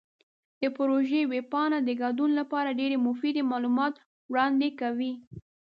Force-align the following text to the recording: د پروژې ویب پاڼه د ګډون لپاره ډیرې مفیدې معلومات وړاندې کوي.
د 0.61 0.63
پروژې 0.75 1.21
ویب 1.31 1.45
پاڼه 1.53 1.79
د 1.83 1.89
ګډون 2.03 2.31
لپاره 2.39 2.77
ډیرې 2.79 2.97
مفیدې 3.07 3.43
معلومات 3.51 3.93
وړاندې 4.31 4.69
کوي. 4.79 5.13